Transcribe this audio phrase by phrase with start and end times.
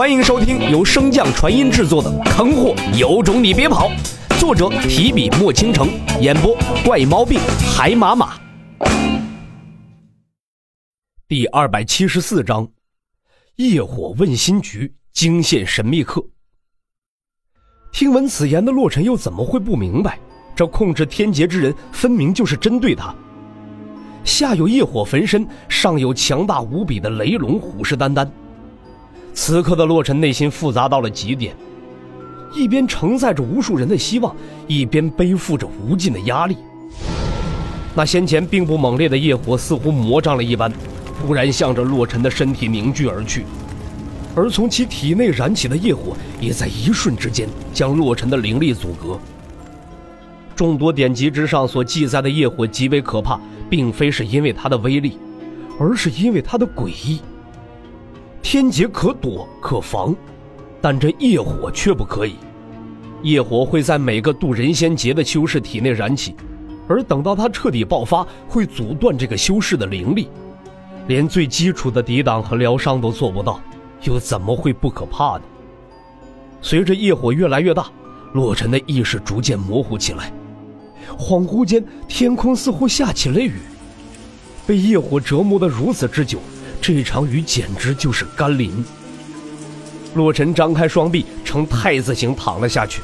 [0.00, 3.90] 欢迎收听由升降传音制作的《坑货有种你别跑》，
[4.40, 5.90] 作者提笔墨倾城，
[6.22, 7.38] 演播怪毛病
[7.70, 8.40] 海马马。
[11.28, 12.66] 第二百七十四章，
[13.56, 16.24] 业火问心局惊现神秘客。
[17.92, 20.18] 听闻此言的洛尘又怎么会不明白？
[20.56, 23.14] 这控制天劫之人分明就是针对他。
[24.24, 28.26] 下有业火焚身，上有强大无比的雷龙虎视眈眈。
[29.32, 31.54] 此刻的洛尘内心复杂到了极点，
[32.54, 34.34] 一边承载着无数人的希望，
[34.66, 36.56] 一边背负着无尽的压力。
[37.94, 40.70] 那先前并不猛烈的业火似乎魔障了一般，
[41.20, 43.44] 突然向着洛尘的身体凝聚而去，
[44.34, 49.18] 而从其体内燃起的业火，也在一瞬之间将洛尘的灵力阻隔。
[50.54, 55.18] 众多典籍之上所记载的业火极为可怕，并非是因为它的威力，
[55.78, 57.20] 而是因为它的诡异。
[58.42, 60.14] 天劫可躲可防，
[60.80, 62.36] 但这业火却不可以。
[63.22, 66.34] 业火会在每个渡人仙劫的修士体内燃起，
[66.88, 70.28] 而等到它彻底爆发，会阻断这个修士的灵力，
[71.06, 73.60] 连最基础的抵挡和疗伤都做不到，
[74.04, 75.42] 又怎么会不可怕呢？
[76.62, 77.86] 随着业火越来越大，
[78.32, 80.32] 洛尘的意识逐渐模糊起来。
[81.18, 83.52] 恍惚间，天空似乎下起了雨。
[84.66, 86.38] 被业火折磨得如此之久，
[86.80, 88.84] 这场雨简直就是甘霖。
[90.14, 93.00] 洛尘张开双臂，呈太字形躺了下去。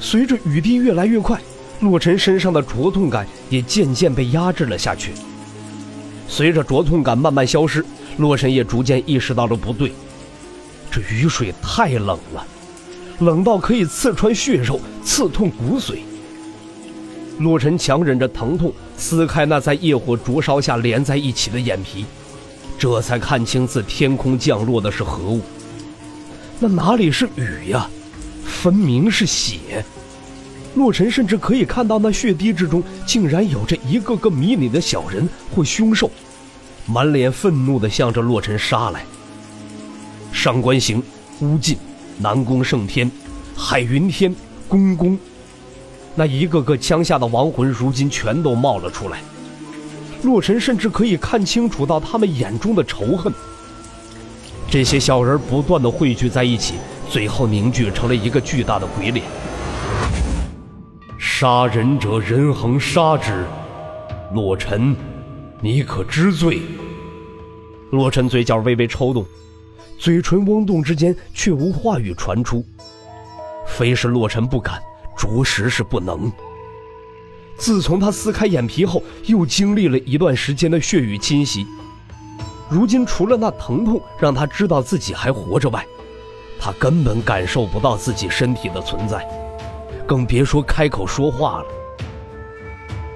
[0.00, 1.40] 随着雨滴越来越快，
[1.80, 5.12] 洛尘身上的灼痛感也渐渐被压制了下去。
[6.28, 7.84] 随着灼痛感慢慢消失，
[8.16, 9.92] 洛尘也逐渐意识到了不对，
[10.90, 12.46] 这雨水太冷了，
[13.20, 15.98] 冷到可以刺穿血肉，刺痛骨髓。
[17.38, 22.06] 洛尘强忍着疼痛，撕开那在业火灼烧下连在一起的眼皮，
[22.84, 25.40] 这才看清自天空降落的是何物。
[26.60, 27.88] 那哪里是雨呀，
[28.44, 29.82] 分明是血！
[30.74, 36.10] 洛尘甚至可以看到那血滴之中，竟然有着一个个迷你的小人或凶兽，
[36.84, 39.02] 满脸愤怒地向着洛尘杀来。
[40.30, 41.02] 上官行、
[41.40, 41.78] 乌进、
[42.18, 43.10] 南宫胜天、
[43.56, 44.36] 海云天、
[44.68, 45.18] 公公。
[46.14, 49.22] 那一个个枪下的亡魂，如今全都冒了出来。
[50.24, 53.32] 洛尘甚至可以看清楚到他们眼中的仇恨。
[54.68, 56.74] 这些小人不断的汇聚在一起，
[57.08, 59.24] 最后凝聚成了一个巨大的鬼脸。
[61.18, 63.44] 杀人者，人恒杀之。
[64.32, 64.96] 洛尘，
[65.60, 66.62] 你可知罪？
[67.90, 69.24] 洛尘嘴角微微抽动，
[69.98, 72.64] 嘴唇嗡动之间，却无话语传出。
[73.66, 74.80] 非是洛尘不敢。
[75.16, 76.30] 着实是不能。
[77.56, 81.66] 自从他撕开眼皮后，又经历了一段时间的血雨侵袭，
[82.68, 85.86] 如今除了那疼痛让他知道自己还活着外，
[86.58, 89.26] 他根本感受不到自己身体的存在，
[90.06, 91.64] 更别说开口说话了。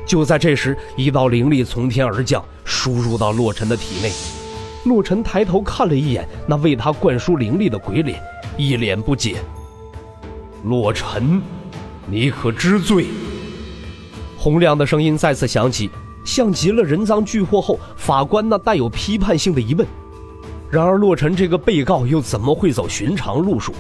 [0.07, 4.11] 就在这时，一道灵力从天而降，输入到洛尘的体内。
[4.85, 8.23] 洛尘抬头看了一眼那为他灌输灵力的鬼脸，
[8.57, 9.37] 一脸不解。
[10.65, 11.43] 洛尘。
[12.07, 13.09] 你可知罪？
[14.39, 15.91] 洪亮的声音再次响起，
[16.25, 19.85] 像极了人赃俱获后法官那带有批判性的疑问。
[20.71, 23.75] 然而洛尘这个被告又怎么会走寻常路数？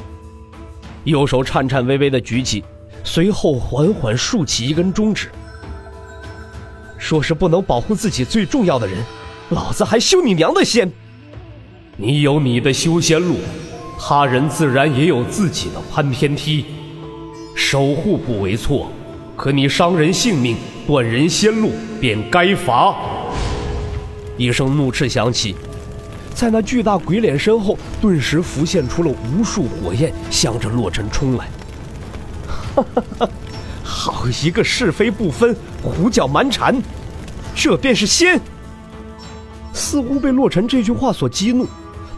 [1.04, 2.64] 右手颤颤巍巍地举起，
[3.04, 5.28] 随后缓缓竖起一根中指，
[6.98, 8.98] 说是不能保护自己最重要的人，
[9.50, 10.90] 老子还修你娘的仙！
[11.96, 13.36] 你有你的修仙路，
[13.98, 16.64] 他人自然也有自己的攀天梯。
[17.54, 18.90] 守护不为错，
[19.38, 22.92] 可你伤人性命、断人仙路，便该罚。
[24.36, 25.54] 一声怒斥响起，
[26.34, 31.48] 在那巨大鬼脸身后，顿时浮现出了无数火焰，向着洛尘冲来。
[32.74, 33.28] 哈哈哈！
[33.84, 35.54] 好一个是非不分、
[35.84, 36.76] 胡搅蛮缠，
[37.54, 38.40] 这便是仙！
[39.72, 41.64] 似乎被洛尘这句话所激怒，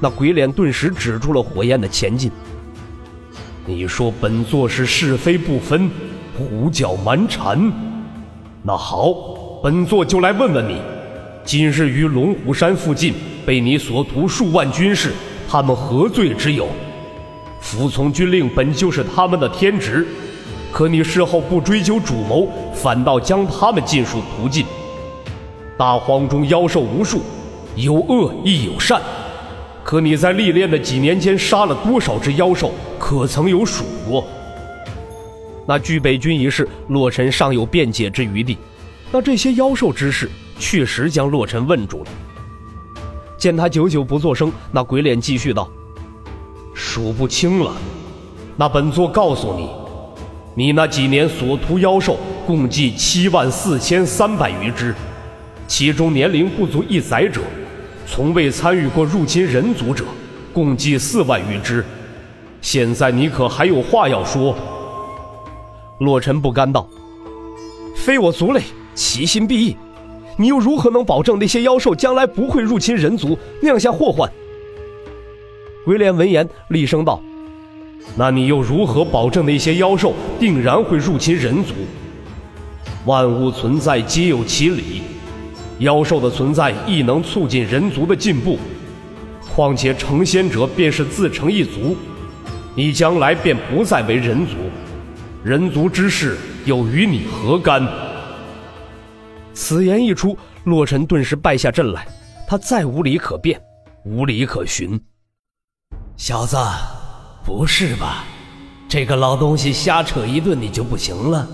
[0.01, 2.33] 那鬼脸顿时止住了火焰的前进。
[3.67, 5.91] 你说本座是是非不分，
[6.41, 7.71] 胡搅蛮缠。
[8.63, 9.13] 那好，
[9.63, 10.77] 本座就来问问你：
[11.45, 13.13] 今日于龙虎山附近
[13.45, 15.13] 被你所屠数万军士，
[15.47, 16.67] 他们何罪之有？
[17.61, 20.07] 服从军令本就是他们的天职，
[20.73, 24.65] 可你事后不追究主谋，反倒将他们尽数屠尽。
[25.77, 27.21] 大荒中妖兽无数，
[27.77, 29.01] 有恶亦有善。
[29.83, 32.71] 可你在历练的几年间杀了多少只妖兽？
[32.99, 34.25] 可曾有数过？
[35.71, 38.59] 那据北军一事，洛尘尚有辩解之余地。
[39.13, 40.29] 那这些妖兽之事，
[40.59, 42.11] 确实将洛尘问住了。
[43.39, 45.71] 见他久久不作声，那鬼脸继续道
[46.75, 47.73] ：“数不清了。
[48.57, 49.71] 那本座告诉你，
[50.57, 54.93] 你那几年所屠妖兽共计七万四千三百余只，
[55.69, 57.43] 其中年龄不足一载者，
[58.09, 60.05] 从未参与过入侵人族者，
[60.53, 61.85] 共计四万余只。
[62.61, 64.53] 现在你可还有话要说？
[66.01, 66.89] 洛尘不甘道
[67.95, 68.63] ：“非我族类，
[68.95, 69.77] 其心必异。
[70.39, 74.31] 你又如何能保证那些妖兽将来不会入侵人族，酿下祸患？”
[75.85, 77.23] 鬼脸闻言厉声道
[78.17, 81.75] ：“那你又如何保证那些妖兽定然会入侵人族？
[83.05, 85.03] 万物存在皆有其理，
[85.81, 88.59] 妖兽的存在亦能促进人族的进步。
[89.55, 91.95] 况且成仙者便是自成一族。”
[92.75, 94.55] 你将来便不再为人族，
[95.43, 97.87] 人族之事又与你何干？
[99.55, 102.07] 此言一出，洛尘顿时败下阵来，
[102.47, 103.59] 他再无理可辩，
[104.05, 105.01] 无理可循。
[106.15, 106.59] 小子，
[107.43, 108.25] 不是吧？
[108.87, 111.49] 这个老东西瞎扯一顿，你就不行了？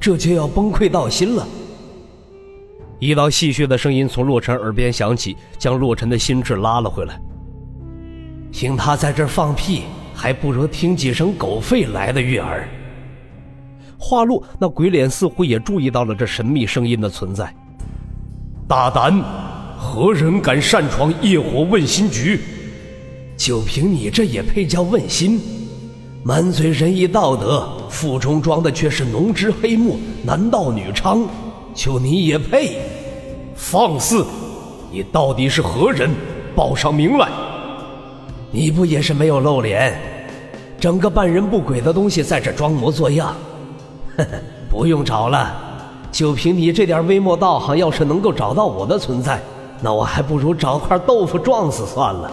[0.00, 1.46] 这就要崩溃到心了？
[2.98, 7.20] 一道戏谑的声音从洛尘耳边响起，将洛尘的心智拉了回来。
[8.50, 9.82] 听他在这放屁！
[10.14, 12.68] 还不如听几声狗吠来的悦耳。
[13.98, 17.52] 话落，那鬼脸似乎也注意到了这神秘声音的存在。
[18.66, 19.22] 大胆！
[19.76, 22.40] 何人敢擅闯业火问心局？
[23.36, 25.40] 就凭你这也配叫问心？
[26.22, 31.26] 满嘴仁义道德，腹中装的却是浓脂黑墨、男盗女娼，
[31.74, 32.78] 就你也配？
[33.54, 34.24] 放肆！
[34.92, 36.10] 你到底是何人？
[36.54, 37.28] 报上名来！
[38.50, 39.96] 你不也是没有露脸，
[40.80, 43.34] 整个半人不鬼的东西在这装模作样？
[44.18, 44.30] 呵呵，
[44.68, 45.54] 不用找了，
[46.10, 49.40] 就凭你这点微末道行，要是能够找到我的存在，
[49.80, 52.30] 那我还不如找块豆腐撞死算了。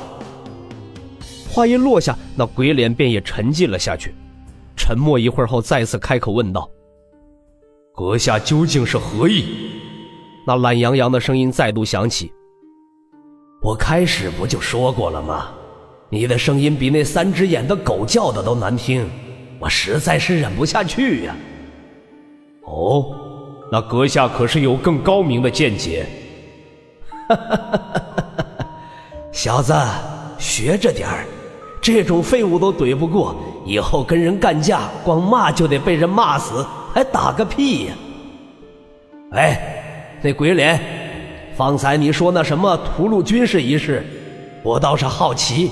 [1.47, 4.15] 话音落下，那鬼脸便也沉寂了下去，
[4.75, 6.67] 沉默一会儿后，再次开口问道
[7.95, 9.45] ：“阁下究竟是何意？”
[10.47, 12.31] 那懒洋洋的声音再度响起
[13.61, 15.49] ：“我开始不就说过了吗？”
[16.09, 19.09] 你的声音比那三只眼的狗叫的都难听，
[19.59, 21.35] 我实在是忍不下去呀。
[22.65, 23.05] 哦，
[23.71, 26.05] 那阁下可是有更高明的见解？
[27.27, 27.77] 哈哈哈哈
[28.57, 28.67] 哈！
[29.31, 29.73] 小子，
[30.37, 31.25] 学着点儿，
[31.81, 33.35] 这种废物都怼不过，
[33.65, 37.93] 以后跟人干架，光骂就得被人骂死，还打个屁呀！
[39.31, 40.79] 哎，那鬼脸，
[41.55, 44.05] 方才你说那什么屠戮军事一事，
[44.63, 45.71] 我倒是好奇。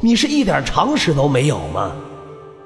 [0.00, 1.92] 你是一点常识都没有吗？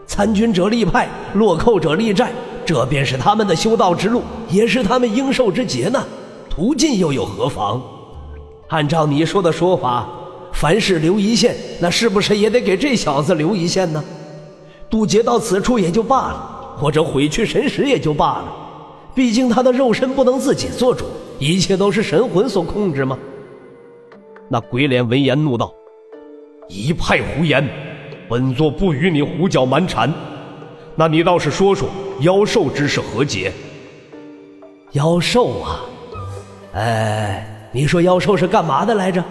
[0.06, 2.32] 参军者立派，落寇者立寨，
[2.66, 6.04] 这便是他们的修道之路，也是他们应受之劫呢。
[6.50, 7.80] 途径又有何妨？
[8.68, 10.08] 按照你说的说法，
[10.52, 14.02] 凡事留一线，那是不是也得给这小子留一线呢？
[14.90, 18.52] 渡劫到此处也就罢了，或者毁去神识也就罢了。
[19.14, 21.06] 毕竟他的肉身不能自己做主，
[21.38, 23.16] 一切都是神魂所控制吗？
[24.48, 25.72] 那鬼脸闻言怒道。
[26.68, 27.68] 一派胡言！
[28.28, 30.12] 本座不与你胡搅蛮缠。
[30.96, 31.88] 那你倒是说说
[32.20, 33.52] 妖兽之事何解？
[34.92, 35.80] 妖兽啊，
[36.72, 39.22] 哎，你说妖兽是干嘛的来着？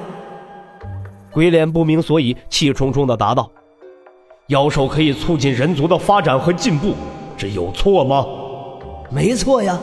[1.31, 3.49] 鬼脸不明所以，气冲冲的答道
[4.49, 6.93] ：“妖兽可以促进人族的发展和进步，
[7.35, 8.23] 这有错吗？
[9.09, 9.79] 没错呀，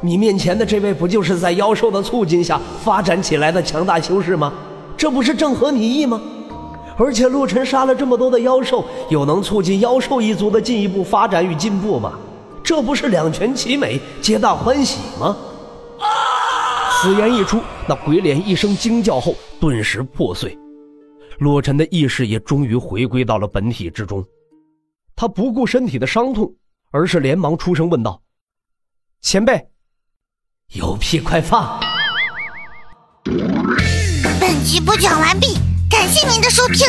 [0.00, 4.52] 你面前的这位不就是在妖兽的促进下发展起来的强大修士吗？
[4.96, 6.20] 这不是正合你意吗？”
[6.96, 12.12] 而且陆晨杀了这么多的妖兽，有能促进妖兽一族的进一步发展与进步吗？
[12.64, 15.36] 这不是两全其美，皆大欢喜吗？
[17.02, 20.58] 此言一出，那鬼脸一声惊叫后，顿时破碎。
[21.38, 24.24] 洛尘的意识也终于回归到了本体之中。
[25.14, 26.50] 他不顾身体的伤痛，
[26.90, 28.22] 而是连忙出声问道
[29.20, 29.68] ：“前辈，
[30.72, 31.78] 有屁快放！”
[34.40, 35.58] 本集播讲完毕。
[35.90, 36.88] 感谢您的收听，